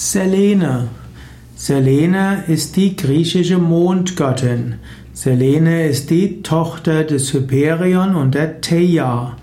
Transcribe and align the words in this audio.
Selene. 0.00 0.86
Selene 1.56 2.44
ist 2.46 2.76
die 2.76 2.94
griechische 2.94 3.58
Mondgöttin. 3.58 4.74
Selene 5.12 5.88
ist 5.88 6.10
die 6.10 6.40
Tochter 6.42 7.02
des 7.02 7.32
Hyperion 7.32 8.14
und 8.14 8.36
der 8.36 8.60
Theia. 8.60 9.36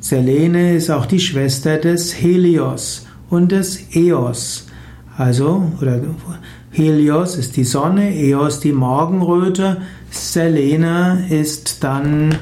Selene 0.00 0.74
ist 0.74 0.90
auch 0.90 1.06
die 1.06 1.20
Schwester 1.20 1.78
des 1.78 2.20
Helios 2.20 3.06
und 3.30 3.52
des 3.52 3.94
Eos. 3.94 4.66
Also, 5.16 5.70
oder 5.80 6.00
Helios 6.72 7.36
ist 7.36 7.56
die 7.56 7.62
Sonne, 7.62 8.12
Eos 8.12 8.58
die 8.58 8.72
Morgenröte, 8.72 9.82
Selene 10.10 11.26
ist 11.30 11.84
dann 11.84 12.34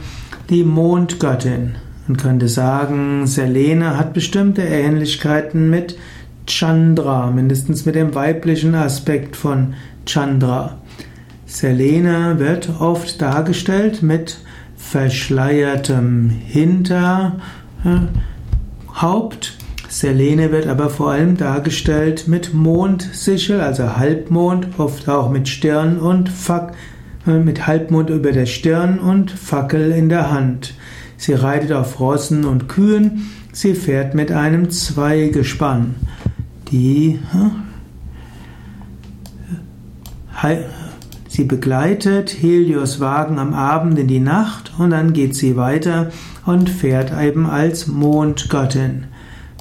die 0.49 0.65
Mondgöttin. 0.65 1.75
Man 2.09 2.17
könnte 2.17 2.49
sagen, 2.49 3.27
Selene 3.27 3.99
hat 3.99 4.15
bestimmte 4.15 4.63
Ähnlichkeiten 4.63 5.69
mit 5.69 5.97
Chandra, 6.47 7.31
mindestens 7.31 7.87
mit 7.87 7.95
dem 7.95 8.15
weiblichen 8.15 8.75
Aspekt 8.75 9.37
von 9.37 9.75
Chandra. 10.07 10.79
Selene 11.47 12.39
wird 12.39 12.81
oft 12.81 13.21
dargestellt 13.21 14.03
mit 14.03 14.39
verschleiertem 14.77 16.31
Hinterhaupt. 16.31 17.43
Selene 19.89 20.51
wird 20.51 20.67
aber 20.67 20.89
vor 20.89 21.11
allem 21.11 21.37
dargestellt 21.37 22.27
mit 22.27 22.55
Mondsichel, 22.55 23.61
also 23.61 23.97
Halbmond, 23.97 24.79
oft 24.79 25.09
auch 25.09 25.31
mit 25.31 25.49
Stirn 25.49 25.99
und 25.99 26.31
Fack, 26.31 26.73
äh, 27.27 27.39
mit 27.39 27.67
Halbmond 27.67 28.09
über 28.11 28.33
der 28.33 28.47
Stirn 28.47 28.99
und 28.99 29.31
Fackel 29.31 29.93
in 29.93 30.09
der 30.09 30.31
Hand. 30.31 30.75
Sie 31.19 31.35
reitet 31.35 31.73
auf 31.73 32.01
Rossen 32.01 32.45
und 32.47 32.69
Kühen, 32.69 33.31
sie 33.53 33.75
fährt 33.75 34.15
mit 34.15 34.33
einem 34.33 34.71
Zweigespann 34.71 35.95
die 36.73 37.19
sie 41.29 41.45
begleitet 41.45 42.31
Helios 42.31 42.99
Wagen 42.99 43.39
am 43.39 43.55
Abend 43.55 43.99
in 43.99 44.09
die 44.09 44.21
Nacht 44.21 44.73
und 44.79 44.91
dann 44.91 45.13
geht 45.13 45.37
sie 45.37 45.57
weiter 45.57 46.11
und 46.45 46.69
fährt 46.69 47.13
eben 47.19 47.47
als 47.47 47.87
Mondgöttin. 47.87 49.05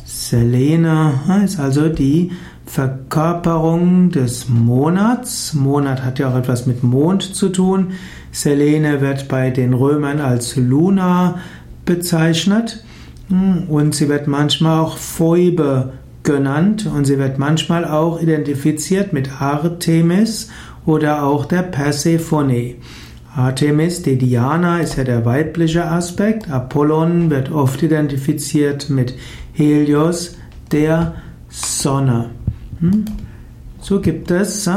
Selene 0.06 1.14
ist 1.44 1.60
also 1.60 1.90
die 1.90 2.32
Verkörperung 2.66 4.12
des 4.12 4.50
Monats. 4.50 5.54
Monat 5.54 6.04
hat 6.04 6.20
ja 6.20 6.30
auch 6.30 6.36
etwas 6.36 6.66
mit 6.66 6.84
Mond 6.84 7.24
zu 7.36 7.50
tun. 7.50 7.92
Selene 8.32 9.02
wird 9.02 9.28
bei 9.28 9.50
den 9.50 9.74
Römern 9.74 10.20
als 10.20 10.56
Luna 10.56 11.40
bezeichnet 11.86 12.84
und 13.30 13.96
sie 13.96 14.10
wird 14.10 14.28
manchmal 14.28 14.80
auch 14.80 14.98
Phoebe 14.98 15.94
genannt 16.24 16.86
und 16.86 17.06
sie 17.06 17.18
wird 17.18 17.38
manchmal 17.38 17.86
auch 17.86 18.22
identifiziert 18.22 19.14
mit 19.14 19.42
Artemis 19.42 20.50
oder 20.86 21.24
auch 21.24 21.46
der 21.46 21.64
Persephone. 21.64 22.76
Artemis, 23.36 24.02
die 24.02 24.18
Diana, 24.18 24.80
ist 24.80 24.98
ja 24.98 25.04
der 25.04 25.26
weibliche 25.26 25.86
Aspekt. 25.86 26.50
Apollon 26.50 27.30
wird 27.30 27.52
oft 27.52 27.82
identifiziert 27.82 28.90
mit 28.90 29.16
Helios, 29.54 30.38
der 30.72 31.16
Sonne. 31.50 32.32
Hm? 32.80 33.06
So 33.80 34.00
gibt 34.00 34.32
es 34.32 34.68
äh, 34.68 34.72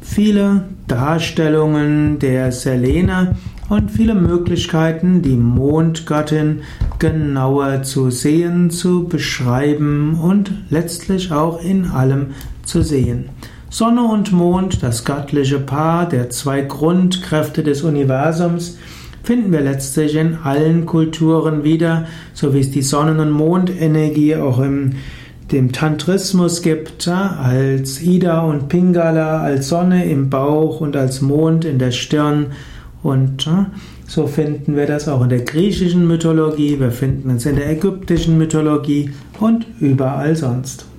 viele 0.00 0.64
Darstellungen 0.86 2.18
der 2.18 2.52
Selene 2.52 3.36
und 3.70 3.90
viele 3.90 4.16
Möglichkeiten, 4.16 5.22
die 5.22 5.36
Mondgöttin 5.36 6.62
genauer 6.98 7.84
zu 7.84 8.10
sehen, 8.10 8.70
zu 8.70 9.04
beschreiben 9.04 10.18
und 10.20 10.52
letztlich 10.68 11.32
auch 11.32 11.62
in 11.62 11.86
allem 11.86 12.34
zu 12.64 12.82
sehen. 12.82 13.30
Sonne 13.70 14.02
und 14.02 14.32
Mond, 14.32 14.82
das 14.82 15.04
göttliche 15.04 15.60
Paar 15.60 16.08
der 16.08 16.30
zwei 16.30 16.62
Grundkräfte 16.62 17.62
des 17.62 17.82
Universums, 17.82 18.76
finden 19.22 19.52
wir 19.52 19.60
letztlich 19.60 20.16
in 20.16 20.38
allen 20.42 20.84
Kulturen 20.84 21.62
wieder, 21.62 22.06
so 22.34 22.52
wie 22.52 22.60
es 22.60 22.72
die 22.72 22.82
Sonnen- 22.82 23.20
und 23.20 23.30
Mondenergie 23.30 24.34
auch 24.34 24.58
im 24.58 24.94
dem 25.52 25.72
Tantrismus 25.72 26.62
gibt, 26.62 27.08
als 27.08 28.00
Ida 28.02 28.42
und 28.42 28.68
Pingala, 28.68 29.40
als 29.40 29.68
Sonne 29.68 30.04
im 30.08 30.30
Bauch 30.30 30.80
und 30.80 30.96
als 30.96 31.22
Mond 31.22 31.64
in 31.64 31.80
der 31.80 31.90
Stirn 31.90 32.52
und 33.02 33.46
äh, 33.46 33.66
so 34.06 34.26
finden 34.26 34.76
wir 34.76 34.86
das 34.86 35.08
auch 35.08 35.22
in 35.22 35.30
der 35.30 35.40
griechischen 35.40 36.06
Mythologie, 36.06 36.78
wir 36.78 36.90
finden 36.90 37.30
es 37.30 37.46
in 37.46 37.56
der 37.56 37.70
ägyptischen 37.70 38.36
Mythologie 38.38 39.10
und 39.38 39.66
überall 39.80 40.36
sonst. 40.36 40.89